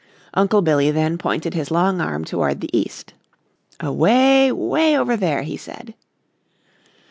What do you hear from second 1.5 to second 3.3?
his long arm toward the east.